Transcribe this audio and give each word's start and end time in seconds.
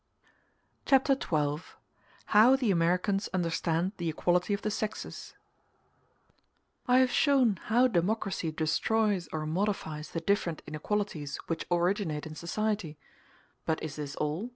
Chapter 0.87 1.13
XII: 1.13 1.61
How 2.33 2.55
The 2.55 2.71
Americans 2.71 3.29
Understand 3.35 3.91
The 3.97 4.09
Equality 4.09 4.51
Of 4.55 4.63
The 4.63 4.71
Sexes 4.71 5.35
I 6.87 6.97
Have 6.97 7.11
shown 7.11 7.59
how 7.65 7.87
democracy 7.87 8.51
destroys 8.51 9.29
or 9.31 9.45
modifies 9.45 10.09
the 10.09 10.19
different 10.21 10.63
inequalities 10.65 11.37
which 11.45 11.67
originate 11.69 12.25
in 12.25 12.33
society; 12.33 12.97
but 13.67 13.79
is 13.83 13.97
this 13.97 14.15
all? 14.15 14.49